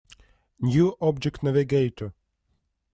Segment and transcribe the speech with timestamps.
[0.59, 2.15] New Object Navigator.